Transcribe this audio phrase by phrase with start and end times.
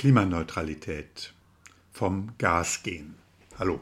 [0.00, 1.34] Klimaneutralität
[1.92, 3.16] vom Gas gehen.
[3.58, 3.80] Hallo.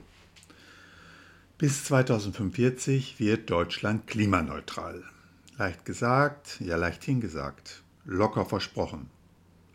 [1.59, 5.05] Bis 2045 wird Deutschland klimaneutral.
[5.59, 9.09] Leicht gesagt, ja leicht hingesagt, locker versprochen.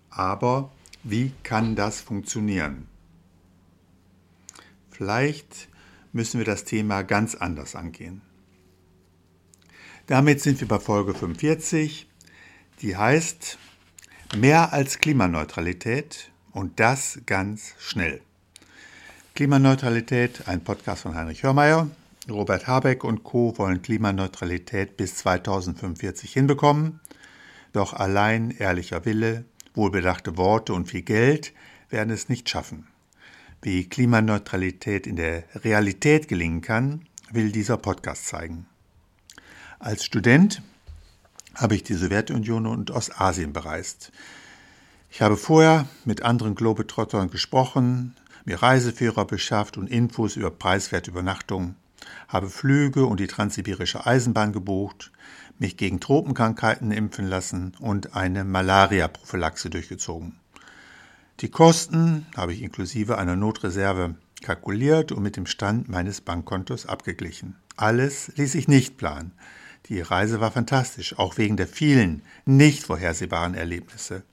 [0.09, 2.89] Aber wie kann das funktionieren?
[4.91, 5.69] Vielleicht
[6.11, 8.21] müssen wir das Thema ganz anders angehen.
[10.07, 12.05] Damit sind wir bei Folge 45,
[12.81, 13.57] die heißt
[14.35, 18.21] Mehr als Klimaneutralität und das ganz schnell.
[19.35, 21.89] Klimaneutralität, ein Podcast von Heinrich Hörmeier.
[22.29, 23.57] Robert Habeck und Co.
[23.57, 27.01] wollen Klimaneutralität bis 2045 hinbekommen.
[27.73, 31.53] Doch allein ehrlicher Wille, wohlbedachte Worte und viel Geld
[31.89, 32.87] werden es nicht schaffen.
[33.61, 38.67] Wie Klimaneutralität in der Realität gelingen kann, will dieser Podcast zeigen.
[39.79, 40.61] Als Student
[41.55, 44.11] habe ich die Sowjetunion und Ostasien bereist.
[45.15, 51.75] Ich habe vorher mit anderen Globetrottern gesprochen, mir Reiseführer beschafft und Infos über preiswerte Übernachtungen,
[52.27, 55.11] habe Flüge und die transsibirische Eisenbahn gebucht,
[55.59, 60.39] mich gegen Tropenkrankheiten impfen lassen und eine Malaria-Prophylaxe durchgezogen.
[61.41, 67.55] Die Kosten habe ich inklusive einer Notreserve kalkuliert und mit dem Stand meines Bankkontos abgeglichen.
[67.77, 69.33] Alles ließ ich nicht planen.
[69.85, 74.23] Die Reise war fantastisch, auch wegen der vielen nicht vorhersehbaren Erlebnisse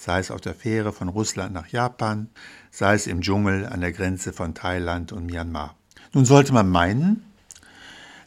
[0.00, 2.30] sei es auf der Fähre von Russland nach Japan,
[2.70, 5.76] sei es im Dschungel an der Grenze von Thailand und Myanmar.
[6.14, 7.22] Nun sollte man meinen,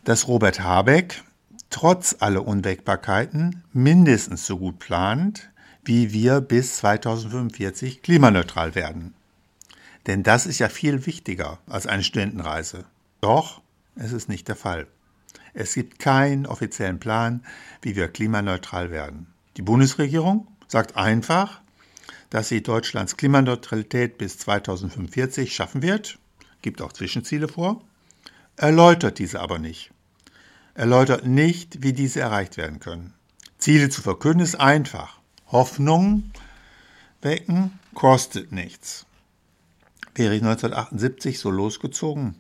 [0.04, 1.24] dass Robert Habeck
[1.72, 5.50] trotz aller Unwägbarkeiten mindestens so gut plant,
[5.84, 9.16] wie wir bis 2045 klimaneutral werden.
[10.06, 12.86] Denn das ist ja viel wichtiger als eine Studentenreise.
[13.20, 13.62] Doch
[13.96, 14.86] es ist nicht der Fall.
[15.56, 17.44] Es gibt keinen offiziellen Plan,
[17.82, 19.28] wie wir klimaneutral werden.
[19.58, 21.63] Die Bundesregierung sagt einfach,
[22.34, 26.18] dass sie Deutschlands Klimaneutralität bis 2045 schaffen wird,
[26.64, 27.84] gibt auch Zwischenziele vor,
[28.56, 29.92] erläutert diese aber nicht.
[30.74, 33.14] Erläutert nicht, wie diese erreicht werden können.
[33.60, 35.20] Ziele zu verkünden ist einfach.
[35.52, 36.32] Hoffnung
[37.22, 39.06] wecken kostet nichts.
[40.16, 42.34] Wäre ich 1978 so losgezogen,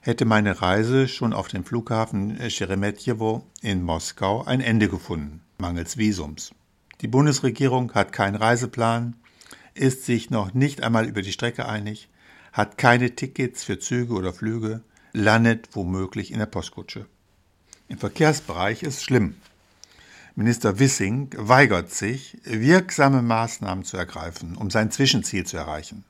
[0.00, 6.54] hätte meine Reise schon auf dem Flughafen Sheremetjewo in Moskau ein Ende gefunden, mangels Visums.
[7.04, 9.14] Die Bundesregierung hat keinen Reiseplan,
[9.74, 12.08] ist sich noch nicht einmal über die Strecke einig,
[12.50, 14.80] hat keine Tickets für Züge oder Flüge,
[15.12, 17.04] landet womöglich in der Postkutsche.
[17.88, 19.34] Im Verkehrsbereich ist es schlimm.
[20.34, 26.04] Minister Wissing weigert sich, wirksame Maßnahmen zu ergreifen, um sein Zwischenziel zu erreichen.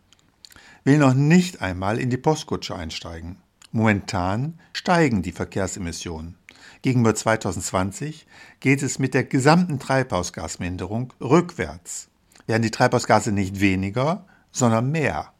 [0.84, 3.34] Will noch nicht einmal in die Postkutsche einsteigen.
[3.72, 6.37] Momentan steigen die Verkehrsemissionen.
[6.82, 8.26] Gegenüber 2020
[8.60, 12.08] geht es mit der gesamten Treibhausgasminderung rückwärts.
[12.47, 15.32] Werden die Treibhausgase nicht weniger, sondern mehr.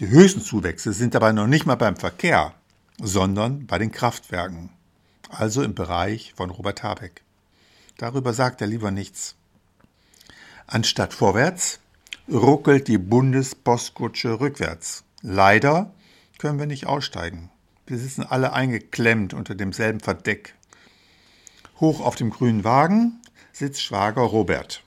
[0.00, 2.54] Die höchsten Zuwächse sind dabei noch nicht mal beim Verkehr,
[3.00, 4.70] sondern bei den Kraftwerken,
[5.28, 7.22] also im Bereich von Robert Habeck.
[7.96, 9.34] Darüber sagt er lieber nichts.
[10.66, 11.80] Anstatt vorwärts
[12.30, 15.04] ruckelt die Bundespostkutsche rückwärts.
[15.22, 15.92] Leider
[16.38, 17.50] können wir nicht aussteigen.
[17.88, 20.54] Wir sitzen alle eingeklemmt unter demselben Verdeck.
[21.80, 23.18] Hoch auf dem grünen Wagen
[23.50, 24.82] sitzt Schwager Robert.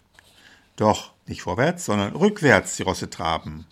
[0.75, 3.65] Doch nicht vorwärts, sondern rückwärts die Rosse traben.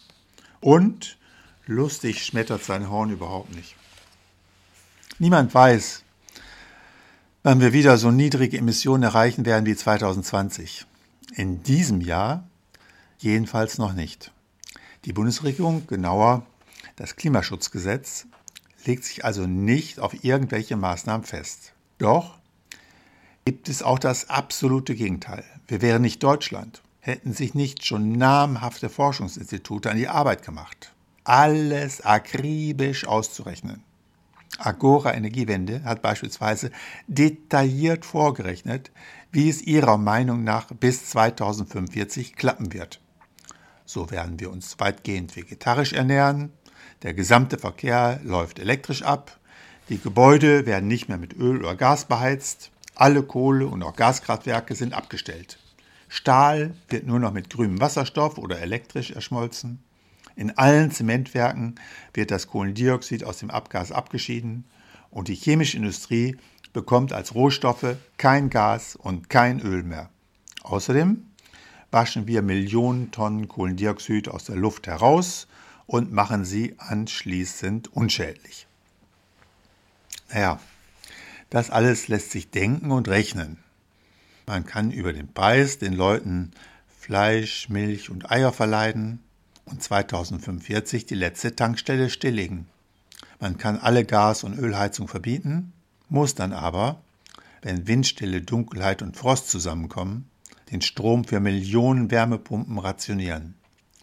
[0.62, 1.20] Und
[1.68, 3.76] lustig schmettert sein Horn überhaupt nicht.
[5.20, 6.04] Niemand weiß,
[7.44, 10.88] wann wir wieder so niedrige Emissionen erreichen werden wie 2020.
[11.36, 12.48] In diesem Jahr
[13.20, 14.32] jedenfalls noch nicht.
[15.06, 16.48] Die Bundesregierung, genauer
[16.96, 18.26] das Klimaschutzgesetz,
[18.86, 21.74] legt sich also nicht auf irgendwelche Maßnahmen fest.
[21.98, 22.40] Doch
[23.46, 25.44] gibt es auch das absolute Gegenteil.
[25.68, 32.02] Wir wären nicht Deutschland, hätten sich nicht schon namhafte Forschungsinstitute an die Arbeit gemacht, alles
[32.02, 33.84] akribisch auszurechnen.
[34.58, 36.72] Agora Energiewende hat beispielsweise
[37.08, 38.92] detailliert vorgerechnet,
[39.32, 43.00] wie es ihrer Meinung nach bis 2045 klappen wird.
[43.86, 46.52] So werden wir uns weitgehend vegetarisch ernähren,
[47.04, 49.40] der gesamte Verkehr läuft elektrisch ab.
[49.90, 52.72] Die Gebäude werden nicht mehr mit Öl oder Gas beheizt.
[52.96, 55.58] Alle Kohle- und auch Gaskraftwerke sind abgestellt.
[56.10, 59.84] Stahl wird nur noch mit grünem Wasserstoff oder elektrisch erschmolzen.
[60.36, 61.76] In allen Zementwerken
[62.14, 64.66] wird das Kohlendioxid aus dem Abgas abgeschieden
[65.12, 66.38] und die chemische Industrie
[66.74, 70.10] bekommt als Rohstoffe kein Gas und kein Öl mehr.
[70.64, 71.26] Außerdem
[71.92, 75.48] waschen wir Millionen Tonnen Kohlendioxid aus der Luft heraus
[75.90, 78.68] und machen sie anschließend unschädlich.
[80.32, 80.60] Naja,
[81.50, 83.58] das alles lässt sich denken und rechnen.
[84.46, 86.52] Man kann über den Preis den Leuten
[87.00, 89.24] Fleisch, Milch und Eier verleiden
[89.66, 92.68] und 2045 die letzte Tankstelle stilllegen.
[93.40, 95.74] Man kann alle Gas- und Ölheizung verbieten,
[96.08, 97.02] muss dann aber,
[97.64, 100.30] wenn Windstille, Dunkelheit und Frost zusammenkommen,
[100.70, 103.56] den Strom für Millionen Wärmepumpen rationieren.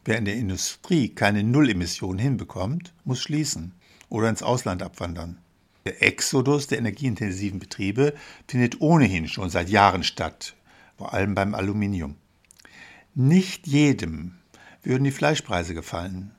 [0.06, 3.73] Wer in der Industrie keine Nullemissionen hinbekommt, muss schließen
[4.08, 5.38] oder ins Ausland abwandern.
[5.85, 8.14] Der Exodus der energieintensiven Betriebe
[8.47, 10.55] findet ohnehin schon seit Jahren statt,
[10.97, 12.14] vor allem beim Aluminium.
[13.17, 14.37] Nicht jedem
[14.85, 16.31] würden die Fleischpreise gefallen.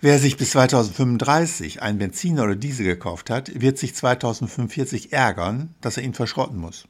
[0.00, 5.98] Wer sich bis 2035 ein Benziner oder Diesel gekauft hat, wird sich 2045 ärgern, dass
[5.98, 6.88] er ihn verschrotten muss.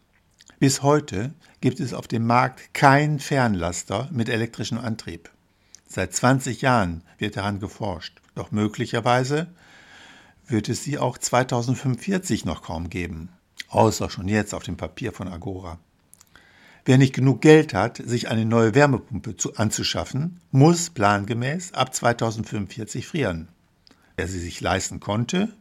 [0.64, 5.28] Bis heute gibt es auf dem Markt keinen Fernlaster mit elektrischem Antrieb.
[5.87, 9.49] Seit 20 Jahren wird daran geforscht, doch möglicherweise
[10.46, 13.28] wird es sie auch 2045 noch kaum geben,
[13.69, 15.78] außer schon jetzt auf dem Papier von Agora.
[16.87, 23.06] Wer nicht genug Geld hat, sich eine neue Wärmepumpe zu, anzuschaffen, muss plangemäß ab 2045
[23.06, 23.49] frieren.
[24.16, 25.52] Wer sie sich leisten konnte,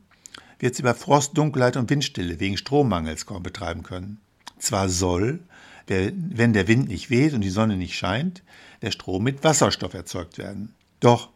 [0.60, 4.22] wird sie bei Frost, Dunkelheit und Windstille wegen Strommangels kaum betreiben können.
[4.64, 5.42] Zwar soll,
[5.88, 8.44] wenn der Wind nicht weht und die Sonne nicht scheint,
[8.82, 10.74] der Strom mit Wasserstoff erzeugt werden.
[11.02, 11.32] Doch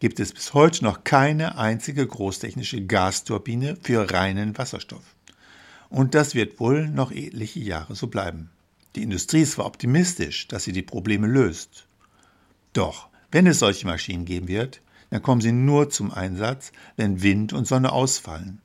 [0.00, 5.04] gibt es bis heute noch keine einzige großtechnische Gasturbine für reinen Wasserstoff.
[5.90, 8.50] Und das wird wohl noch etliche Jahre so bleiben.
[8.96, 11.86] Die Industrie ist zwar optimistisch, dass sie die Probleme löst.
[12.72, 14.80] Doch, wenn es solche Maschinen geben wird,
[15.10, 18.60] dann kommen sie nur zum Einsatz, wenn Wind und Sonne ausfallen.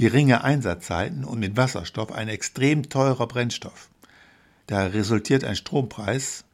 [0.00, 3.88] Geringe Einsatzzeiten und mit Wasserstoff ein extrem teurer Brennstoff.
[4.68, 6.44] Da resultiert ein Strompreis,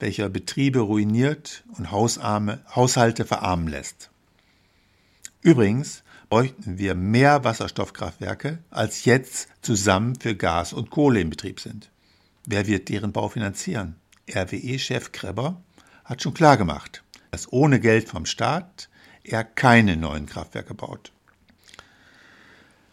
[0.00, 4.10] welcher Betriebe ruiniert und Hausarme, Haushalte verarmen lässt.
[5.40, 11.90] Übrigens bräuchten wir mehr Wasserstoffkraftwerke, als jetzt zusammen für Gas und Kohle in Betrieb sind.
[12.44, 13.96] Wer wird deren Bau finanzieren?
[14.30, 15.62] RWE-Chef Kreber
[16.04, 18.90] hat schon klargemacht, dass ohne Geld vom Staat
[19.24, 21.12] er keine neuen Kraftwerke baut.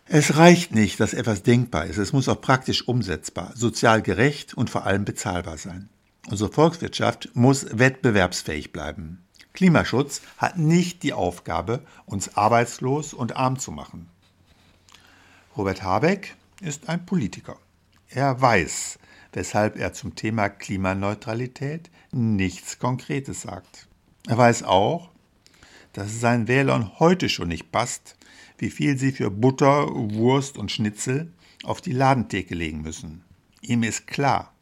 [0.09, 4.69] Es reicht nicht, dass etwas denkbar ist, es muss auch praktisch umsetzbar, sozial gerecht und
[4.69, 5.89] vor allem bezahlbar sein.
[6.29, 9.25] Unsere Volkswirtschaft muss wettbewerbsfähig bleiben.
[9.53, 14.07] Klimaschutz hat nicht die Aufgabe, uns arbeitslos und arm zu machen.
[15.57, 17.57] Robert Habeck ist ein Politiker.
[18.09, 18.99] Er weiß,
[19.33, 23.87] weshalb er zum Thema Klimaneutralität nichts Konkretes sagt.
[24.27, 25.09] Er weiß auch,
[25.93, 28.16] dass es seinen Wählern heute schon nicht passt,
[28.57, 31.31] wie viel sie für Butter, Wurst und Schnitzel
[31.63, 33.23] auf die Ladentheke legen müssen.
[33.61, 34.53] Ihm ist klar,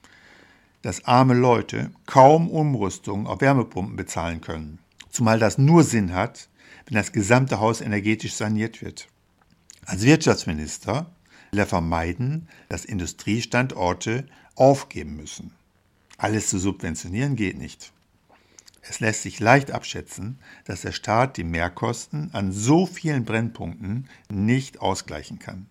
[0.82, 6.50] dass arme Leute kaum Umrüstungen auf Wärmepumpen bezahlen können, zumal das nur Sinn hat,
[6.86, 9.08] wenn das gesamte Haus energetisch saniert wird.
[9.86, 11.12] Als Wirtschaftsminister
[11.52, 14.26] will er vermeiden, dass Industriestandorte
[14.56, 15.54] aufgeben müssen.
[16.18, 17.92] Alles zu subventionieren geht nicht.
[18.88, 24.80] Es lässt sich leicht abschätzen, dass der Staat die Mehrkosten an so vielen Brennpunkten nicht
[24.80, 25.66] ausgleichen kann.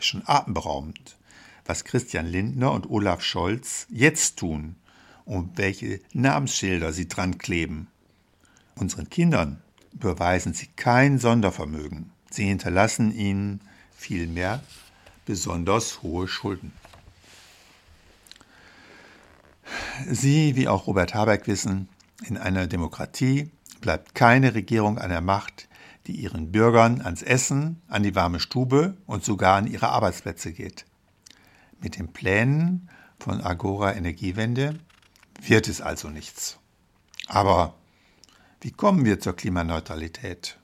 [0.00, 1.16] Schon atemberaubend,
[1.64, 4.76] was Christian Lindner und Olaf Scholz jetzt tun
[5.24, 7.88] und welche Namensschilder sie dran kleben.
[8.76, 9.62] Unseren Kindern
[9.92, 12.10] beweisen sie kein Sondervermögen.
[12.30, 13.60] Sie hinterlassen ihnen
[13.96, 14.62] vielmehr
[15.24, 16.72] besonders hohe Schulden.
[20.08, 21.88] Sie, wie auch Robert Habeck wissen,
[22.26, 23.50] in einer Demokratie
[23.80, 25.68] bleibt keine Regierung an der Macht,
[26.06, 30.84] die ihren Bürgern ans Essen, an die warme Stube und sogar an ihre Arbeitsplätze geht.
[31.80, 32.88] Mit den Plänen
[33.18, 34.78] von Agora Energiewende
[35.40, 36.58] wird es also nichts.
[37.26, 37.74] Aber
[38.60, 40.58] wie kommen wir zur Klimaneutralität?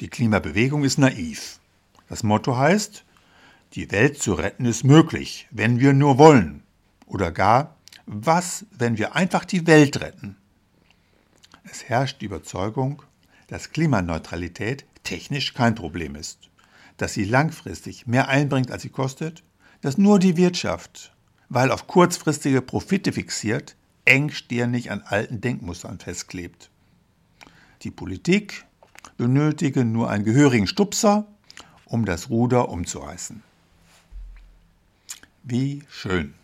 [0.00, 1.60] Die Klimabewegung ist naiv.
[2.08, 3.04] Das Motto heißt,
[3.74, 6.62] die Welt zu retten ist möglich, wenn wir nur wollen.
[7.06, 10.36] Oder gar, was, wenn wir einfach die Welt retten?
[11.72, 13.02] Es herrscht die Überzeugung,
[13.46, 16.50] dass Klimaneutralität technisch kein Problem ist,
[16.98, 19.42] dass sie langfristig mehr einbringt, als sie kostet,
[19.80, 21.14] dass nur die Wirtschaft,
[21.48, 23.74] weil auf kurzfristige Profite fixiert,
[24.04, 26.68] engstirnig an alten Denkmustern festklebt.
[27.80, 28.66] Die Politik
[29.16, 31.26] benötige nur einen gehörigen Stupser,
[31.86, 33.42] um das Ruder umzureißen.
[35.42, 36.34] Wie schön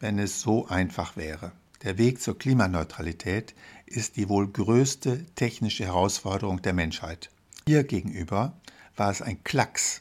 [0.00, 1.52] wenn es so einfach wäre.
[1.82, 3.54] Der Weg zur Klimaneutralität
[3.90, 7.28] ist die wohl größte technische Herausforderung der Menschheit.
[7.66, 8.52] Ihr gegenüber
[8.96, 10.00] war es ein Klacks,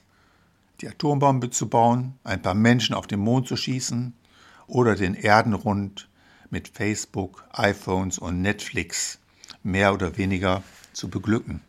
[0.79, 4.13] die Atombombe zu bauen, ein paar Menschen auf den Mond zu schießen
[4.67, 6.07] oder den Erdenrund
[6.51, 9.19] mit Facebook, iPhones und Netflix
[9.63, 11.61] mehr oder weniger zu beglücken.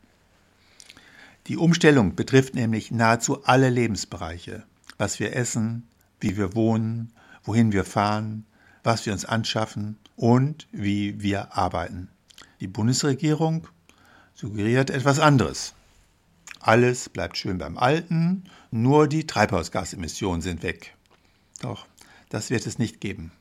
[1.47, 4.65] Die Umstellung betrifft nämlich nahezu alle Lebensbereiche,
[4.99, 5.89] was wir essen,
[6.21, 7.13] wie wir wohnen,
[7.45, 8.45] wohin wir fahren,
[8.85, 12.11] was wir uns anschaffen und wie wir arbeiten.
[12.61, 13.67] Die Bundesregierung
[14.35, 15.73] suggeriert etwas anderes.
[16.61, 20.95] Alles bleibt schön beim Alten, nur die Treibhausgasemissionen sind weg.
[21.63, 21.87] Doch,
[22.29, 23.33] das wird es nicht geben.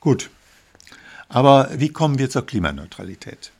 [0.00, 0.28] Gut,
[1.30, 3.50] aber wie kommen wir zur Klimaneutralität?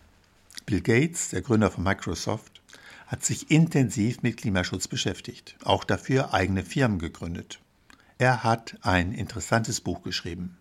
[0.66, 2.60] Bill Gates, der Gründer von Microsoft,
[3.06, 7.60] hat sich intensiv mit Klimaschutz beschäftigt, auch dafür eigene Firmen gegründet.
[8.18, 10.58] Er hat ein interessantes Buch geschrieben,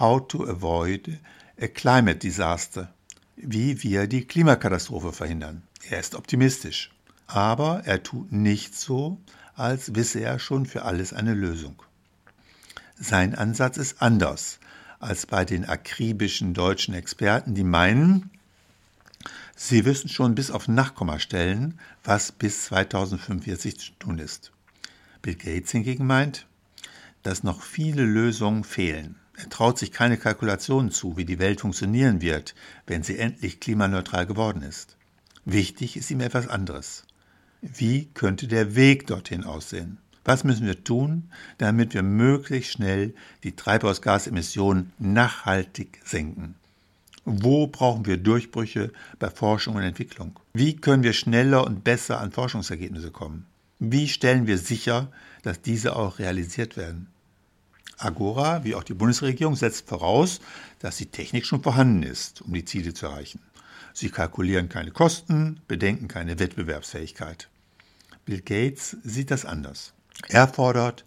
[0.00, 1.18] How to Avoid
[1.60, 2.90] a Climate Disaster,
[3.36, 5.62] wie wir die Klimakatastrophe verhindern.
[5.90, 6.90] Er ist optimistisch,
[7.26, 9.20] aber er tut nicht so,
[9.56, 11.82] als wisse er schon für alles eine Lösung.
[12.98, 14.58] Sein Ansatz ist anders
[15.00, 18.30] als bei den akribischen deutschen Experten, die meinen,
[19.54, 24.50] sie wissen schon bis auf Nachkommastellen, was bis 2045 zu tun ist.
[25.20, 26.46] Bill Gates hingegen meint,
[27.22, 29.19] dass noch viele Lösungen fehlen.
[29.42, 32.54] Er traut sich keine Kalkulationen zu, wie die Welt funktionieren wird,
[32.86, 34.96] wenn sie endlich klimaneutral geworden ist.
[35.44, 37.04] Wichtig ist ihm etwas anderes.
[37.62, 39.98] Wie könnte der Weg dorthin aussehen?
[40.24, 46.54] Was müssen wir tun, damit wir möglichst schnell die Treibhausgasemissionen nachhaltig senken?
[47.24, 50.38] Wo brauchen wir Durchbrüche bei Forschung und Entwicklung?
[50.52, 53.46] Wie können wir schneller und besser an Forschungsergebnisse kommen?
[53.78, 55.10] Wie stellen wir sicher,
[55.42, 57.09] dass diese auch realisiert werden?
[58.00, 60.40] Agora, wie auch die Bundesregierung, setzt voraus,
[60.78, 63.40] dass die Technik schon vorhanden ist, um die Ziele zu erreichen.
[63.92, 67.50] Sie kalkulieren keine Kosten, bedenken keine Wettbewerbsfähigkeit.
[68.24, 69.92] Bill Gates sieht das anders.
[70.28, 71.04] Er fordert,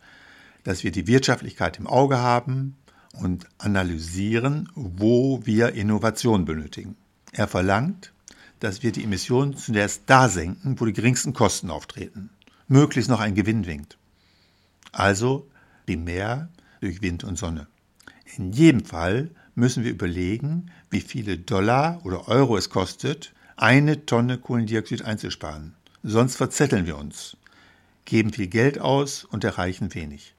[0.64, 2.78] dass wir die Wirtschaftlichkeit im Auge haben
[3.14, 6.96] und analysieren, wo wir Innovation benötigen.
[7.32, 8.14] Er verlangt,
[8.60, 12.30] dass wir die Emissionen zunächst da senken, wo die geringsten Kosten auftreten,
[12.68, 13.98] möglichst noch ein Gewinn winkt.
[14.92, 15.48] Also
[15.86, 16.50] primär
[16.84, 17.68] durch Wind und Sonne.
[18.38, 24.38] In jedem Fall müssen wir überlegen, wie viele Dollar oder Euro es kostet, eine Tonne
[24.38, 25.76] Kohlendioxid einzusparen.
[26.04, 27.38] Sonst verzetteln wir uns,
[28.06, 30.36] geben viel Geld aus und erreichen wenig.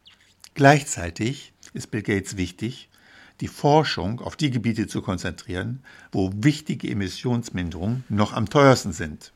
[0.55, 2.89] Gleichzeitig ist Bill Gates wichtig,
[3.41, 5.83] die Forschung auf die Gebiete zu konzentrieren,
[6.13, 9.33] wo wichtige Emissionsminderungen noch am teuersten sind.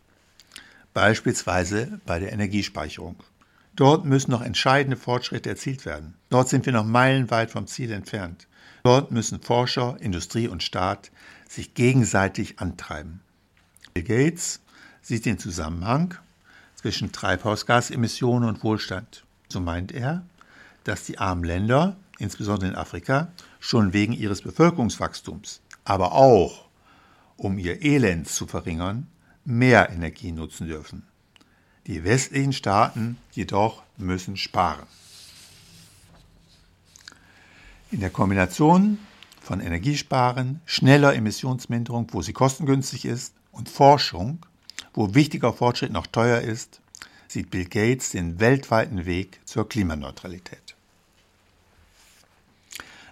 [0.94, 3.16] Beispielsweise bei der Energiespeicherung.
[3.78, 6.14] Dort müssen noch entscheidende Fortschritte erzielt werden.
[6.30, 8.48] Dort sind wir noch meilenweit vom Ziel entfernt.
[8.82, 11.12] Dort müssen Forscher, Industrie und Staat
[11.48, 13.20] sich gegenseitig antreiben.
[13.94, 14.58] Bill Gates
[15.00, 16.16] sieht den Zusammenhang
[16.74, 19.22] zwischen Treibhausgasemissionen und Wohlstand.
[19.48, 20.26] So meint er,
[20.82, 23.28] dass die armen Länder, insbesondere in Afrika,
[23.60, 26.64] schon wegen ihres Bevölkerungswachstums, aber auch
[27.36, 29.06] um ihr Elend zu verringern,
[29.44, 31.04] mehr Energie nutzen dürfen.
[31.88, 34.86] Die westlichen Staaten jedoch müssen sparen.
[37.90, 38.98] In der Kombination
[39.40, 44.44] von Energiesparen, schneller Emissionsminderung, wo sie kostengünstig ist, und Forschung,
[44.92, 46.82] wo wichtiger Fortschritt noch teuer ist,
[47.26, 50.76] sieht Bill Gates den weltweiten Weg zur Klimaneutralität.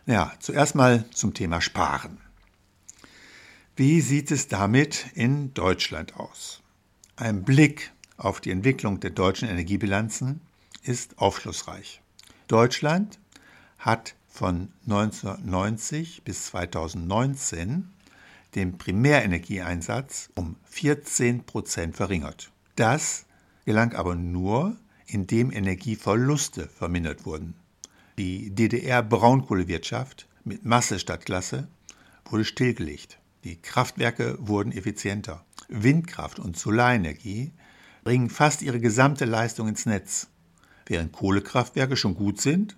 [0.04, 2.18] Ja, zuerst mal zum Thema Sparen.
[3.74, 6.60] Wie sieht es damit in Deutschland aus?
[7.16, 10.40] Ein Blick auf die Entwicklung der deutschen Energiebilanzen
[10.82, 12.00] ist aufschlussreich.
[12.48, 13.18] Deutschland
[13.78, 17.90] hat von 1990 bis 2019
[18.54, 22.50] den Primärenergieeinsatz um 14 Prozent verringert.
[22.76, 23.26] Das
[23.64, 27.54] gelang aber nur, indem Energieverluste vermindert wurden.
[28.18, 31.68] Die DDR-Braunkohlewirtschaft mit Masse statt Klasse
[32.24, 33.18] wurde stillgelegt.
[33.44, 35.44] Die Kraftwerke wurden effizienter.
[35.68, 37.52] Windkraft und Solarenergie
[38.06, 40.28] bringen fast ihre gesamte Leistung ins Netz,
[40.86, 42.76] während Kohlekraftwerke schon gut sind,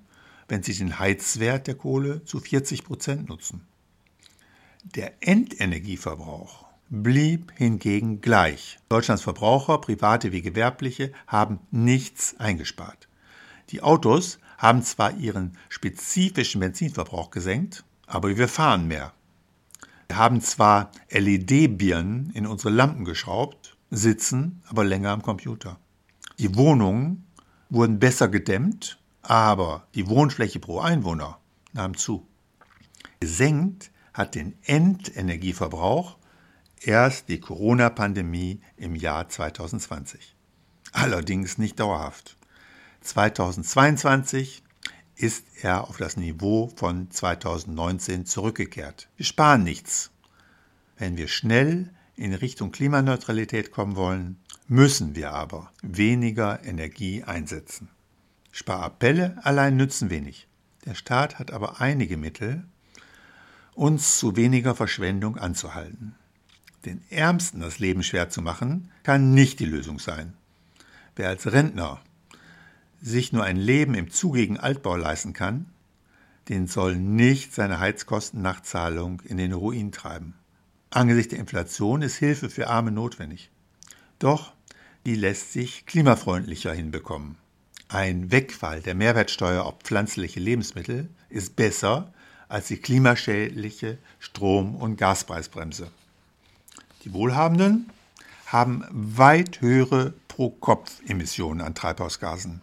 [0.48, 3.60] wenn sie den Heizwert der Kohle zu 40 Prozent nutzen.
[4.84, 8.78] Der Endenergieverbrauch blieb hingegen gleich.
[8.88, 13.06] Deutschlands Verbraucher, private wie gewerbliche, haben nichts eingespart.
[13.68, 19.12] Die Autos haben zwar ihren spezifischen Benzinverbrauch gesenkt, aber wir fahren mehr.
[20.06, 25.78] Wir haben zwar LED-Birnen in unsere Lampen geschraubt, sitzen aber länger am Computer.
[26.38, 27.26] Die Wohnungen
[27.70, 31.38] wurden besser gedämmt, aber die Wohnfläche pro Einwohner
[31.72, 32.26] nahm zu.
[33.20, 36.16] Gesenkt hat den Endenergieverbrauch
[36.80, 40.34] erst die Corona-Pandemie im Jahr 2020.
[40.92, 42.36] Allerdings nicht dauerhaft.
[43.02, 44.62] 2022
[45.16, 49.08] ist er auf das Niveau von 2019 zurückgekehrt.
[49.16, 50.10] Wir sparen nichts.
[50.96, 57.88] Wenn wir schnell in Richtung Klimaneutralität kommen wollen, müssen wir aber weniger Energie einsetzen.
[58.50, 60.48] Sparappelle allein nützen wenig.
[60.84, 62.64] Der Staat hat aber einige Mittel,
[63.74, 66.16] uns zu weniger Verschwendung anzuhalten.
[66.84, 70.34] Den Ärmsten das Leben schwer zu machen, kann nicht die Lösung sein.
[71.14, 72.00] Wer als Rentner
[73.00, 75.66] sich nur ein Leben im zugigen Altbau leisten kann,
[76.48, 78.62] den soll nicht seine Heizkosten nach
[79.24, 80.34] in den Ruin treiben.
[80.90, 83.50] Angesichts der Inflation ist Hilfe für Arme notwendig.
[84.18, 84.52] Doch
[85.04, 87.36] die lässt sich klimafreundlicher hinbekommen.
[87.88, 92.12] Ein Wegfall der Mehrwertsteuer auf pflanzliche Lebensmittel ist besser
[92.48, 95.90] als die klimaschädliche Strom- und Gaspreisbremse.
[97.04, 97.90] Die Wohlhabenden
[98.46, 102.62] haben weit höhere Pro-Kopf-Emissionen an Treibhausgasen.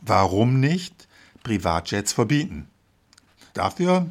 [0.00, 1.08] Warum nicht
[1.42, 2.68] Privatjets verbieten?
[3.54, 4.06] Dafür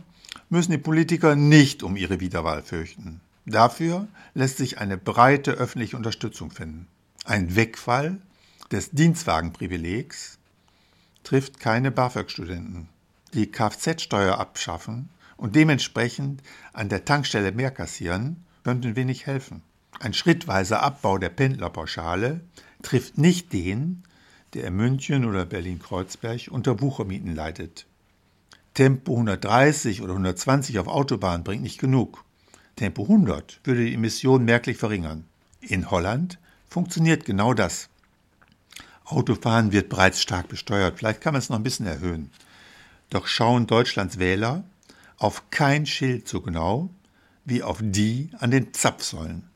[0.50, 3.22] müssen die Politiker nicht um ihre Wiederwahl fürchten.
[3.50, 6.88] Dafür lässt sich eine breite öffentliche Unterstützung finden.
[7.25, 8.20] Ein Wegfall
[8.72, 10.38] des Dienstwagenprivilegs
[11.24, 12.89] trifft keine BAföG-Studenten.
[13.34, 19.63] Die Kfz-Steuer abschaffen und dementsprechend an der Tankstelle mehr kassieren, könnten wenig helfen.
[20.00, 22.41] Ein schrittweiser Abbau der Pendlerpauschale
[22.84, 24.03] trifft nicht den,
[24.53, 27.88] der in München oder Berlin-Kreuzberg unter Wuchermieten leidet.
[28.75, 32.24] Tempo 130 oder 120 auf Autobahn bringt nicht genug.
[32.79, 35.25] Tempo 100 würde die Emissionen merklich verringern.
[35.59, 37.89] In Holland funktioniert genau das.
[39.03, 42.31] Autofahren wird bereits stark besteuert, vielleicht kann man es noch ein bisschen erhöhen.
[43.09, 44.63] Doch schauen Deutschlands Wähler
[45.17, 46.89] auf kein Schild so genau
[47.43, 49.50] wie auf die an den Zapfsäulen.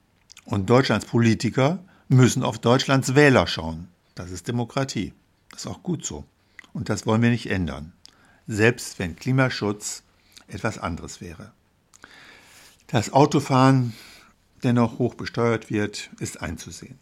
[0.43, 3.87] Und Deutschlands Politiker müssen auf Deutschlands Wähler schauen.
[4.15, 5.13] Das ist Demokratie.
[5.51, 6.25] Das ist auch gut so.
[6.73, 7.93] Und das wollen wir nicht ändern.
[8.47, 10.03] Selbst wenn Klimaschutz
[10.49, 11.53] etwas anderes wäre.
[12.93, 13.93] Dass Autofahren
[14.61, 16.99] dennoch hoch besteuert wird, ist einzusehen.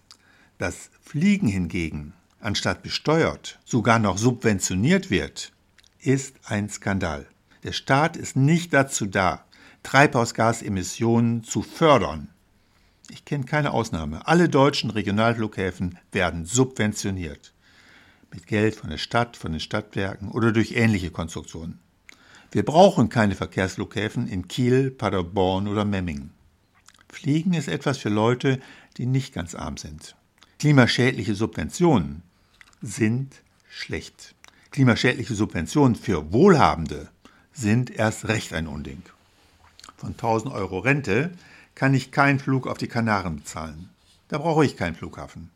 [0.57, 5.51] Dass Fliegen hingegen anstatt besteuert sogar noch subventioniert wird,
[5.99, 7.27] ist ein Skandal.
[7.65, 9.43] Der Staat ist nicht dazu da,
[9.83, 12.29] Treibhausgasemissionen zu fördern.
[13.09, 14.25] Ich kenne keine Ausnahme.
[14.25, 17.53] Alle deutschen Regionalflughäfen werden subventioniert.
[18.31, 21.79] Mit Geld von der Stadt, von den Stadtwerken oder durch ähnliche Konstruktionen.
[22.53, 26.33] Wir brauchen keine Verkehrsflughäfen in Kiel, Paderborn oder Memmingen.
[27.07, 28.59] Fliegen ist etwas für Leute,
[28.97, 30.17] die nicht ganz arm sind.
[30.59, 32.23] Klimaschädliche Subventionen
[32.81, 34.35] sind schlecht.
[34.71, 37.07] Klimaschädliche Subventionen für Wohlhabende
[37.53, 39.01] sind erst recht ein Unding.
[39.95, 41.31] Von 1000 Euro Rente
[41.73, 43.89] kann ich keinen Flug auf die Kanaren bezahlen.
[44.27, 45.51] Da brauche ich keinen Flughafen.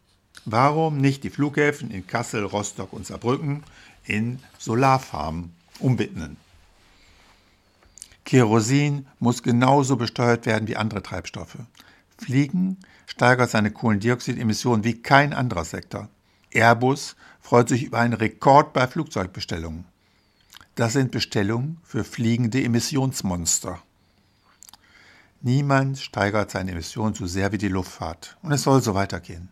[0.45, 3.63] Warum nicht die Flughäfen in Kassel, Rostock und Saarbrücken
[4.05, 6.37] in Solarfarmen umbitten?
[8.25, 11.57] Kerosin muss genauso besteuert werden wie andere Treibstoffe.
[12.17, 16.09] Fliegen steigert seine Kohlendioxidemissionen wie kein anderer Sektor.
[16.51, 19.85] Airbus freut sich über einen Rekord bei Flugzeugbestellungen.
[20.73, 23.81] Das sind Bestellungen für fliegende Emissionsmonster.
[25.41, 28.37] Niemand steigert seine Emissionen so sehr wie die Luftfahrt.
[28.41, 29.49] Und es soll so weitergehen.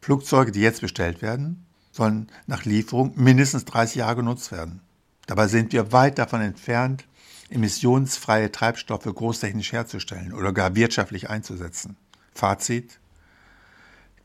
[0.00, 4.80] Flugzeuge, die jetzt bestellt werden, sollen nach Lieferung mindestens 30 Jahre genutzt werden.
[5.26, 7.04] Dabei sind wir weit davon entfernt,
[7.50, 11.96] emissionsfreie Treibstoffe großtechnisch herzustellen oder gar wirtschaftlich einzusetzen.
[12.32, 12.98] Fazit.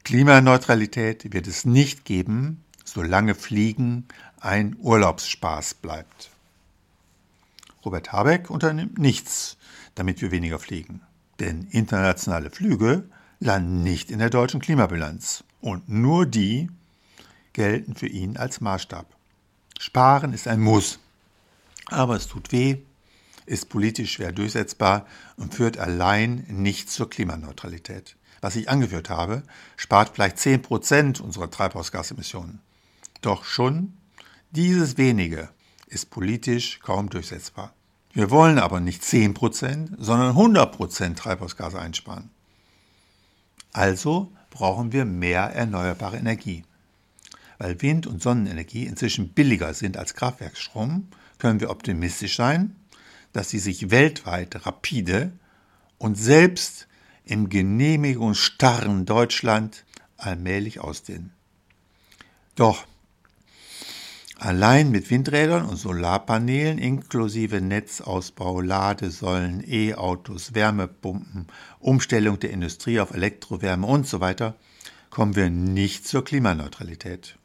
[0.04, 4.08] Klimaneutralität wird es nicht geben, solange Fliegen
[4.40, 6.32] ein Urlaubsspaß bleibt.
[7.86, 9.58] Robert Habeck unternimmt nichts,
[9.96, 11.02] damit wir weniger fliegen.
[11.40, 13.04] Denn internationale Flüge
[13.40, 15.44] landen nicht in der deutschen Klimabilanz.
[15.62, 16.70] Und nur die
[17.54, 19.06] gelten für ihn als Maßstab.
[19.80, 21.00] Sparen ist ein Muss.
[21.88, 22.78] Aber es tut weh,
[23.45, 25.06] ist politisch schwer durchsetzbar
[25.38, 28.15] und führt allein nicht zur Klimaneutralität.
[28.41, 29.43] Was ich angeführt habe,
[29.77, 32.60] spart vielleicht 10% unserer Treibhausgasemissionen.
[33.21, 33.93] Doch schon
[34.51, 35.49] dieses wenige
[35.88, 37.73] ist politisch kaum durchsetzbar.
[38.13, 42.30] Wir wollen aber nicht 10%, sondern 100% Treibhausgase einsparen.
[43.71, 46.63] Also brauchen wir mehr erneuerbare Energie.
[47.58, 52.75] Weil Wind- und Sonnenenergie inzwischen billiger sind als Kraftwerksstrom, können wir optimistisch sein,
[53.34, 55.32] dass sie sich weltweit rapide
[55.98, 56.88] und selbst
[57.24, 59.86] im genehmigungsstarren Deutschland
[60.17, 61.32] allmählich ausdehnen.
[62.56, 62.86] Doch
[64.44, 71.46] Allein mit Windrädern und Solarpanelen inklusive Netzausbau, Ladesäulen, E-Autos, Wärmepumpen,
[71.78, 74.56] Umstellung der Industrie auf Elektrowärme und so weiter
[75.12, 77.38] kommen wir nicht zur Klimaneutralität.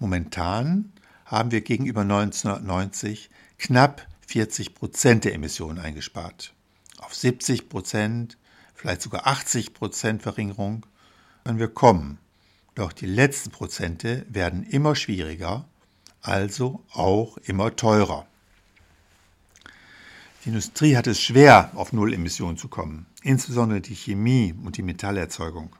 [0.00, 0.92] Momentan
[1.26, 6.54] haben wir gegenüber 1990 knapp 40 Prozent der Emissionen eingespart.
[6.98, 8.38] Auf 70 Prozent,
[8.74, 10.86] vielleicht sogar 80 Prozent Verringerung
[11.44, 12.18] können wir kommen.
[12.74, 15.66] Doch die letzten Prozente werden immer schwieriger
[16.24, 18.26] also auch immer teurer.
[20.44, 25.76] Die Industrie hat es schwer, auf Null-Emissionen zu kommen, insbesondere die Chemie und die Metallerzeugung.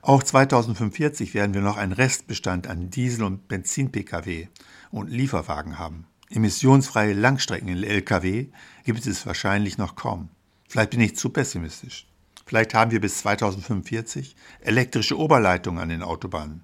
[0.00, 4.48] Auch 2045 werden wir noch einen Restbestand an Diesel- und Benzin-Pkw
[4.90, 6.06] und Lieferwagen haben.
[6.30, 8.48] Emissionsfreie Langstrecken-Lkw
[8.84, 10.28] gibt es wahrscheinlich noch kaum.
[10.68, 12.06] Vielleicht bin ich zu pessimistisch.
[12.44, 16.62] Vielleicht haben wir bis 2045 elektrische Oberleitungen an den Autobahnen.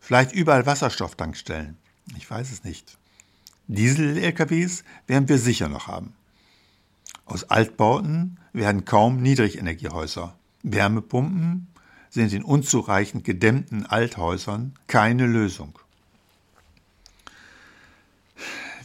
[0.00, 1.76] Vielleicht überall Wasserstofftankstellen.
[2.16, 2.98] Ich weiß es nicht.
[3.68, 6.14] Diesel-LKWs werden wir sicher noch haben.
[7.24, 10.36] Aus Altbauten werden kaum Niedrigenergiehäuser.
[10.62, 11.68] Wärmepumpen
[12.10, 15.78] sind in unzureichend gedämmten Althäusern keine Lösung.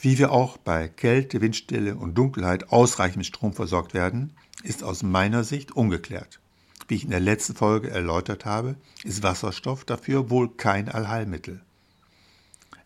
[0.08, 4.32] Wie wir auch bei Kälte, Windstille und Dunkelheit ausreichend mit Strom versorgt werden,
[4.64, 6.40] ist aus meiner Sicht ungeklärt.
[6.88, 11.60] Wie ich in der letzten Folge erläutert habe, ist Wasserstoff dafür wohl kein Allheilmittel.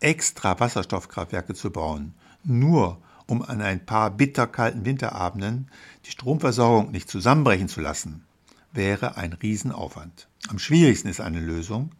[0.00, 5.70] Extra Wasserstoffkraftwerke zu bauen, nur um an ein paar bitterkalten Winterabenden
[6.06, 8.24] die Stromversorgung nicht zusammenbrechen zu lassen,
[8.72, 10.26] wäre ein Riesenaufwand.
[10.48, 11.92] Am schwierigsten ist eine Lösung,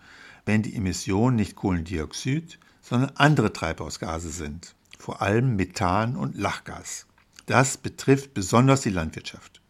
[0.46, 7.06] wenn die Emissionen nicht Kohlendioxid, sondern andere Treibhausgase sind, vor allem Methan und Lachgas.
[7.46, 9.60] Das betrifft besonders die Landwirtschaft.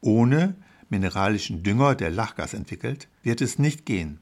[0.00, 0.56] Ohne
[0.88, 4.18] mineralischen Dünger, der Lachgas entwickelt, wird es nicht gehen.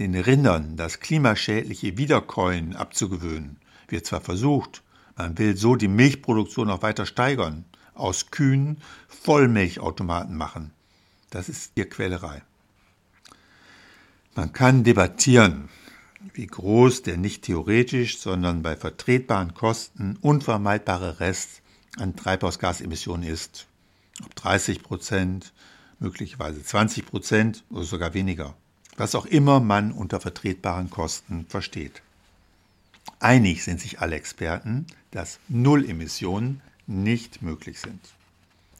[0.00, 4.82] Den Rindern das klimaschädliche Wiederkäuen abzugewöhnen, wird zwar versucht,
[5.16, 10.72] man will so die Milchproduktion noch weiter steigern, aus Kühen Vollmilchautomaten machen.
[11.30, 12.42] Das ist ihr Quälerei.
[14.34, 15.68] Man kann debattieren,
[16.34, 21.62] wie groß der nicht theoretisch, sondern bei vertretbaren Kosten unvermeidbare Rest
[21.98, 23.66] an Treibhausgasemissionen ist.
[24.24, 25.52] Ob 30 Prozent,
[25.98, 28.54] möglicherweise 20 Prozent oder sogar weniger.
[28.96, 32.02] Was auch immer man unter vertretbaren Kosten versteht.
[33.18, 38.00] Einig sind sich alle Experten, dass Nullemissionen nicht möglich sind.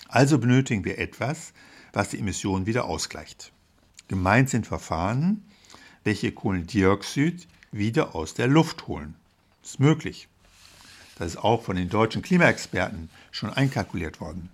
[0.09, 1.53] Also benötigen wir etwas,
[1.93, 3.53] was die Emissionen wieder ausgleicht.
[4.09, 5.43] Gemeint sind Verfahren,
[6.07, 9.17] welche Kohlendioxid wieder aus der Luft holen.
[9.61, 10.29] Das ist möglich.
[11.19, 14.49] Das ist auch von den deutschen Klimaexperten schon einkalkuliert worden.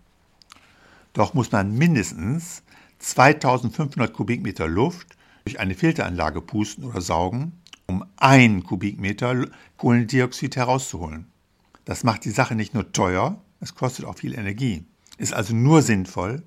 [1.12, 2.62] Doch muss man mindestens
[3.00, 5.08] 2500 Kubikmeter Luft
[5.44, 7.52] durch eine Filteranlage pusten oder saugen,
[7.86, 11.26] um ein Kubikmeter Kohlendioxid herauszuholen.
[11.84, 14.84] Das macht die Sache nicht nur teuer, es kostet auch viel Energie.
[15.18, 16.42] Ist also nur sinnvoll,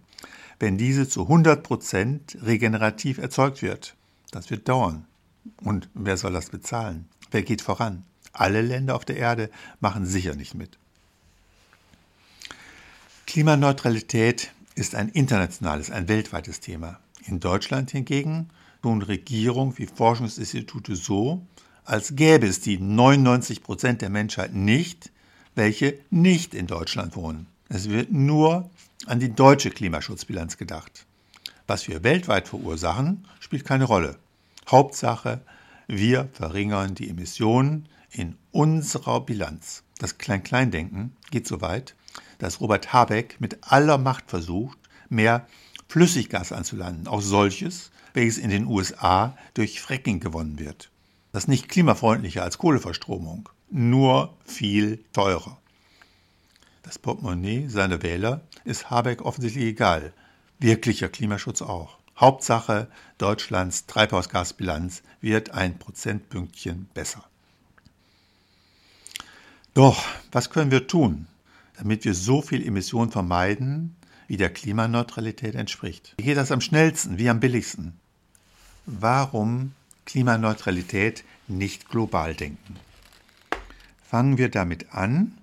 [0.59, 3.95] wenn diese zu 100% regenerativ erzeugt wird.
[4.35, 5.05] Das wird dauern.
[5.63, 7.07] Und wer soll das bezahlen?
[7.31, 8.03] Wer geht voran?
[8.33, 10.77] Alle Länder auf der Erde machen sicher nicht mit.
[13.27, 16.99] Klimaneutralität ist ein internationales, ein weltweites Thema.
[17.25, 18.49] In Deutschland hingegen
[18.81, 21.41] tun Regierung wie Forschungsinstitute so,
[21.85, 25.13] als gäbe es die 99 Prozent der Menschheit nicht,
[25.55, 27.47] welche nicht in Deutschland wohnen.
[27.69, 28.69] Es wird nur
[29.05, 31.05] an die deutsche Klimaschutzbilanz gedacht.
[31.67, 34.17] Was wir weltweit verursachen, spielt keine Rolle.
[34.69, 35.41] Hauptsache,
[35.87, 39.83] wir verringern die Emissionen in unserer Bilanz.
[39.99, 41.95] Das Klein-Klein-Denken geht so weit,
[42.39, 44.77] dass Robert Habeck mit aller Macht versucht,
[45.09, 45.47] mehr
[45.87, 50.89] Flüssiggas anzulanden, auch solches, welches in den USA durch Fracking gewonnen wird.
[51.31, 55.59] Das ist nicht klimafreundlicher als Kohleverstromung, nur viel teurer.
[56.81, 60.13] Das Portemonnaie seiner Wähler ist Habeck offensichtlich egal,
[60.59, 61.97] wirklicher Klimaschutz auch.
[62.17, 67.25] Hauptsache, Deutschlands Treibhausgasbilanz wird ein Prozentpünktchen besser.
[69.73, 70.01] Doch,
[70.31, 71.27] was können wir tun,
[71.77, 73.97] damit wir so viel Emissionen vermeiden,
[74.27, 76.15] wie der Klimaneutralität entspricht?
[76.17, 77.99] Wie geht das am schnellsten, wie am billigsten?
[78.85, 79.73] Warum
[80.05, 82.77] Klimaneutralität nicht global denken?
[84.07, 85.37] Fangen wir damit an,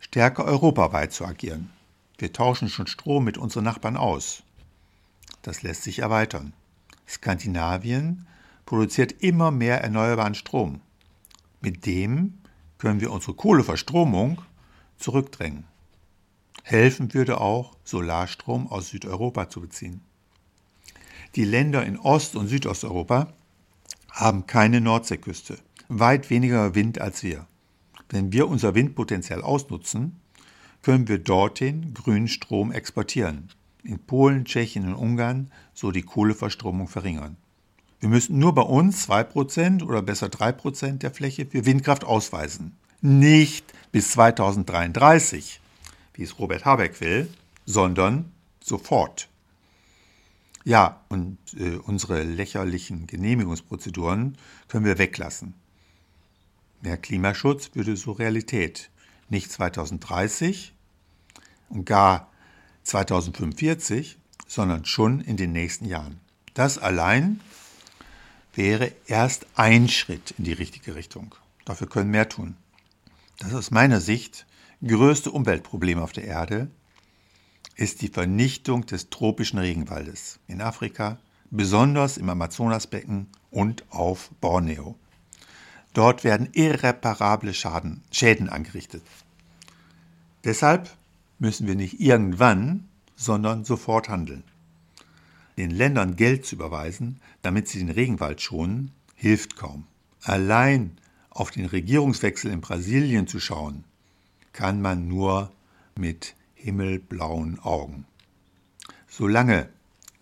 [0.00, 1.70] stärker europaweit zu agieren.
[2.18, 4.42] Wir tauschen schon Strom mit unseren Nachbarn aus.
[5.46, 6.54] Das lässt sich erweitern.
[7.06, 8.26] Skandinavien
[8.64, 10.80] produziert immer mehr erneuerbaren Strom.
[11.60, 12.38] Mit dem
[12.78, 14.42] können wir unsere Kohleverstromung
[14.96, 15.62] zurückdrängen.
[16.64, 20.00] Helfen würde auch, Solarstrom aus Südeuropa zu beziehen.
[21.36, 23.32] Die Länder in Ost- und Südosteuropa
[24.10, 27.46] haben keine Nordseeküste, weit weniger Wind als wir.
[28.08, 30.20] Wenn wir unser Windpotenzial ausnutzen,
[30.82, 33.50] können wir dorthin grünen Strom exportieren.
[33.86, 37.36] In Polen, Tschechien und Ungarn so die Kohleverstromung verringern.
[38.00, 42.76] Wir müssen nur bei uns 2% oder besser 3% der Fläche für Windkraft ausweisen.
[43.00, 45.60] Nicht bis 2033,
[46.14, 47.28] wie es Robert Habeck will,
[47.64, 49.28] sondern sofort.
[50.64, 54.36] Ja, und äh, unsere lächerlichen Genehmigungsprozeduren
[54.68, 55.54] können wir weglassen.
[56.82, 58.90] Mehr Klimaschutz würde so Realität.
[59.28, 60.74] Nicht 2030,
[61.68, 62.30] und gar
[62.86, 66.20] 2045, sondern schon in den nächsten Jahren.
[66.54, 67.40] Das allein
[68.54, 71.34] wäre erst ein Schritt in die richtige Richtung.
[71.64, 72.56] Dafür können mehr tun.
[73.38, 74.46] Das aus meiner Sicht
[74.86, 76.70] größte Umweltproblem auf der Erde
[77.74, 81.18] ist die Vernichtung des tropischen Regenwaldes in Afrika,
[81.50, 84.96] besonders im Amazonasbecken und auf Borneo.
[85.92, 89.02] Dort werden irreparable Schaden, Schäden angerichtet.
[90.44, 90.88] Deshalb
[91.38, 94.44] müssen wir nicht irgendwann, sondern sofort handeln.
[95.56, 99.84] Den Ländern Geld zu überweisen, damit sie den Regenwald schonen, hilft kaum.
[100.22, 100.98] Allein
[101.30, 103.84] auf den Regierungswechsel in Brasilien zu schauen,
[104.52, 105.52] kann man nur
[105.96, 108.06] mit himmelblauen Augen.
[109.06, 109.68] Solange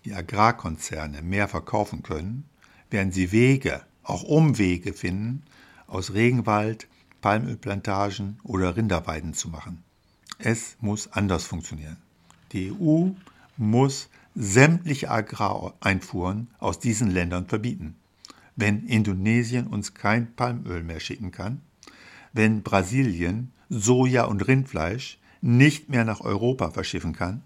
[0.04, 2.44] die Agrarkonzerne mehr verkaufen können,
[2.90, 5.42] werden sie Wege, auch Umwege finden,
[5.86, 6.88] aus Regenwald
[7.20, 9.83] Palmölplantagen oder Rinderweiden zu machen.
[10.46, 11.96] Es muss anders funktionieren.
[12.52, 13.12] Die EU
[13.56, 17.96] muss sämtliche Agrareinfuhren aus diesen Ländern verbieten.
[18.54, 21.62] Wenn Indonesien uns kein Palmöl mehr schicken kann,
[22.34, 27.42] wenn Brasilien Soja und Rindfleisch nicht mehr nach Europa verschiffen kann,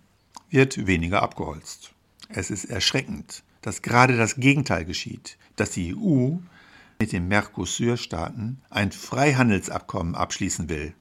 [0.51, 1.93] wird weniger abgeholzt.
[2.29, 6.39] Es ist erschreckend, dass gerade das Gegenteil geschieht, dass die EU
[6.99, 10.95] mit den Mercosur-Staaten ein Freihandelsabkommen abschließen will,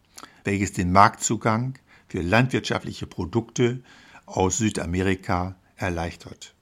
[0.44, 1.74] welches den Marktzugang
[2.08, 3.82] für landwirtschaftliche Produkte
[4.26, 6.54] aus Südamerika erleichtert.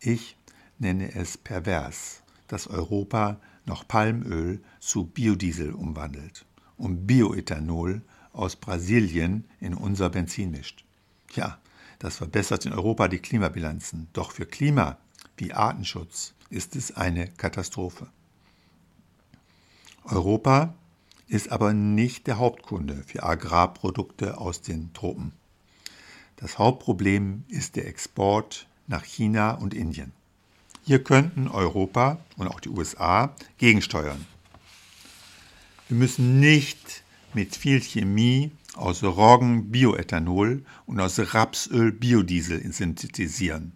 [0.00, 0.36] Ich
[0.78, 6.46] nenne es pervers, dass Europa noch Palmöl zu Biodiesel umwandelt
[6.76, 10.84] und Bioethanol aus Brasilien in unser Benzin mischt.
[11.34, 11.58] Ja,
[11.98, 14.98] das verbessert in Europa die Klimabilanzen, doch für Klima
[15.36, 18.08] wie Artenschutz ist es eine Katastrophe.
[20.04, 20.74] Europa
[21.28, 25.32] ist aber nicht der Hauptkunde für Agrarprodukte aus den Tropen.
[26.36, 30.12] Das Hauptproblem ist der Export nach China und Indien.
[30.84, 34.24] Hier könnten Europa und auch die USA gegensteuern.
[35.88, 37.02] Wir müssen nicht
[37.34, 43.72] mit viel Chemie aus Roggen Bioethanol und aus Rapsöl Biodiesel synthetisieren.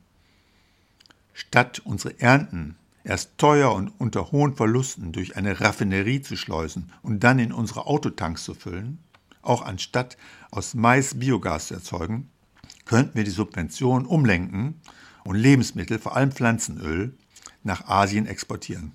[1.35, 7.25] Statt unsere Ernten erst teuer und unter hohen Verlusten durch eine Raffinerie zu schleusen und
[7.25, 8.99] dann in unsere Autotanks zu füllen,
[9.43, 10.17] auch anstatt
[10.51, 12.31] aus Mais Biogas zu erzeugen,
[12.85, 14.81] könnten wir die Subventionen umlenken
[15.25, 17.17] und Lebensmittel, vor allem Pflanzenöl,
[17.63, 18.93] nach Asien exportieren.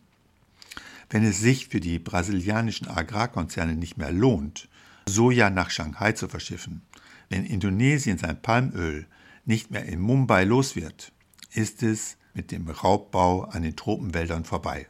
[1.09, 4.67] Wenn es sich für die brasilianischen Agrarkonzerne nicht mehr lohnt,
[5.07, 6.81] Soja nach Shanghai zu verschiffen,
[7.29, 9.07] wenn Indonesien sein Palmöl
[9.45, 11.13] nicht mehr in Mumbai los wird,
[11.53, 14.87] ist es mit dem Raubbau an den Tropenwäldern vorbei.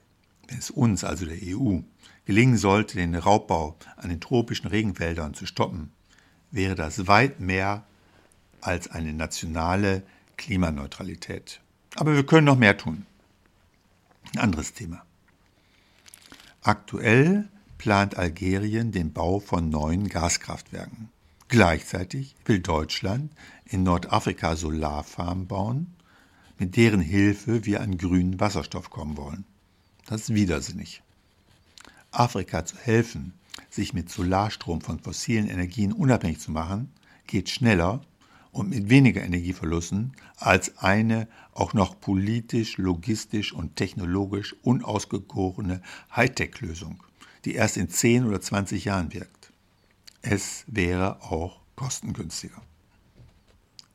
[0.47, 1.79] Wenn es uns, also der EU,
[2.25, 5.91] gelingen sollte, den Raubbau an den tropischen Regenwäldern zu stoppen,
[6.51, 7.85] wäre das weit mehr
[8.61, 10.03] als eine nationale
[10.35, 11.61] Klimaneutralität.
[11.95, 13.05] Aber wir können noch mehr tun.
[14.33, 15.03] Ein anderes Thema.
[16.61, 21.09] Aktuell plant Algerien den Bau von neuen Gaskraftwerken.
[21.47, 23.31] Gleichzeitig will Deutschland
[23.65, 25.96] in Nordafrika Solarfarmen bauen,
[26.59, 29.45] mit deren Hilfe wir an grünen Wasserstoff kommen wollen.
[30.05, 31.01] Das ist widersinnig.
[32.11, 33.33] Afrika zu helfen,
[33.69, 36.91] sich mit Solarstrom von fossilen Energien unabhängig zu machen,
[37.27, 38.01] geht schneller
[38.51, 45.81] und mit weniger Energieverlusten als eine auch noch politisch, logistisch und technologisch unausgegorene
[46.15, 47.03] Hightech-Lösung,
[47.45, 49.51] die erst in 10 oder 20 Jahren wirkt.
[50.21, 52.61] Es wäre auch kostengünstiger.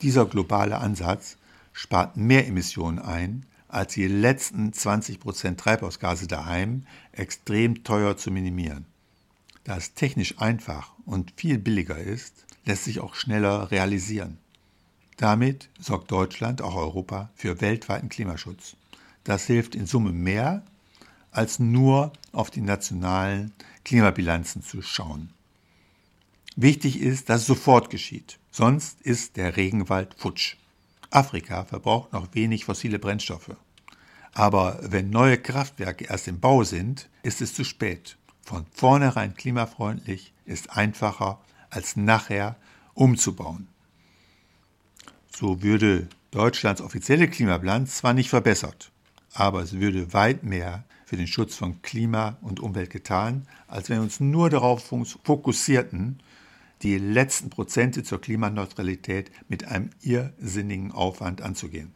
[0.01, 1.37] Dieser globale Ansatz
[1.73, 8.85] spart mehr Emissionen ein, als die letzten 20% Treibhausgase daheim extrem teuer zu minimieren.
[9.65, 14.39] Da es technisch einfach und viel billiger ist, lässt sich auch schneller realisieren.
[15.17, 18.77] Damit sorgt Deutschland, auch Europa, für weltweiten Klimaschutz.
[19.25, 20.63] Das hilft in Summe mehr,
[21.31, 23.53] als nur auf die nationalen
[23.85, 25.31] Klimabilanzen zu schauen.
[26.57, 30.57] Wichtig ist, dass es sofort geschieht, sonst ist der Regenwald futsch.
[31.15, 33.57] Afrika verbraucht noch wenig fossile Brennstoffe.
[34.35, 38.17] Aber wenn neue Kraftwerke erst im Bau sind, ist es zu spät.
[38.45, 42.57] Von vornherein klimafreundlich ist einfacher als nachher
[42.95, 43.69] umzubauen.
[45.35, 48.91] So würde Deutschlands offizielle Klimabilanz zwar nicht verbessert,
[49.35, 53.99] aber es würde weit mehr für den Schutz von Klima und Umwelt getan, als wenn
[53.99, 54.83] wir uns nur darauf
[55.25, 56.21] fokussierten,
[56.83, 61.95] die letzten Prozente zur Klimaneutralität mit einem irrsinnigen Aufwand anzugehen.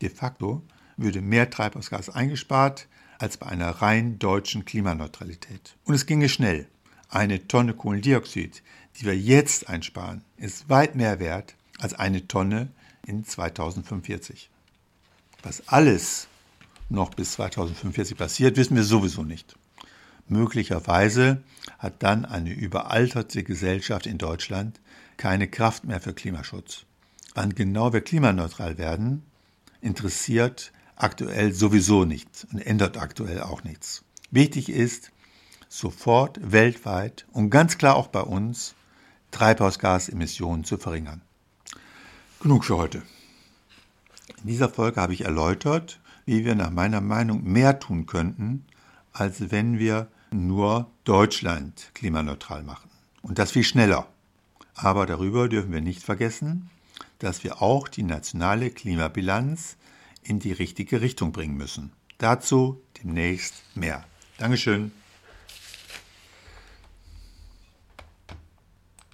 [0.00, 0.62] De facto
[0.96, 5.76] würde mehr Treibhausgas eingespart als bei einer rein deutschen Klimaneutralität.
[5.84, 6.66] Und es ginge schnell.
[7.08, 8.62] Eine Tonne Kohlendioxid,
[8.98, 12.68] die wir jetzt einsparen, ist weit mehr wert als eine Tonne
[13.06, 14.50] in 2045.
[15.42, 16.26] Was alles
[16.88, 19.56] noch bis 2045 passiert, wissen wir sowieso nicht.
[20.28, 21.42] Möglicherweise
[21.78, 24.80] hat dann eine überalterte Gesellschaft in Deutschland
[25.16, 26.84] keine Kraft mehr für Klimaschutz.
[27.34, 29.22] Wann genau wir klimaneutral werden,
[29.80, 34.04] interessiert aktuell sowieso nichts und ändert aktuell auch nichts.
[34.30, 35.12] Wichtig ist,
[35.68, 38.74] sofort weltweit und ganz klar auch bei uns
[39.30, 41.20] Treibhausgasemissionen zu verringern.
[42.40, 43.02] Genug für heute.
[44.42, 48.64] In dieser Folge habe ich erläutert, wie wir nach meiner Meinung mehr tun könnten,
[49.12, 52.90] als wenn wir nur Deutschland klimaneutral machen.
[53.22, 54.08] Und das viel schneller.
[54.74, 56.70] Aber darüber dürfen wir nicht vergessen,
[57.18, 59.76] dass wir auch die nationale Klimabilanz
[60.22, 61.92] in die richtige Richtung bringen müssen.
[62.18, 64.04] Dazu demnächst mehr.
[64.38, 64.92] Dankeschön.